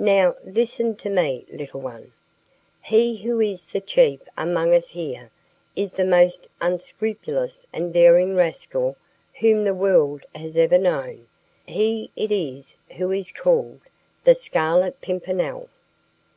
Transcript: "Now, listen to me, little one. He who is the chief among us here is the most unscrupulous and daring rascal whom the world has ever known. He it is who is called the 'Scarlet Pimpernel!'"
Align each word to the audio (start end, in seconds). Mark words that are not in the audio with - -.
"Now, 0.00 0.34
listen 0.42 0.96
to 0.96 1.08
me, 1.08 1.46
little 1.52 1.80
one. 1.80 2.12
He 2.82 3.18
who 3.18 3.40
is 3.40 3.66
the 3.66 3.80
chief 3.80 4.20
among 4.36 4.74
us 4.74 4.88
here 4.88 5.30
is 5.76 5.92
the 5.94 6.04
most 6.04 6.48
unscrupulous 6.60 7.64
and 7.72 7.92
daring 7.94 8.34
rascal 8.34 8.96
whom 9.38 9.62
the 9.62 9.76
world 9.76 10.24
has 10.34 10.56
ever 10.56 10.78
known. 10.78 11.28
He 11.64 12.10
it 12.16 12.32
is 12.32 12.76
who 12.96 13.12
is 13.12 13.30
called 13.30 13.80
the 14.24 14.34
'Scarlet 14.34 15.00
Pimpernel!'" 15.00 15.68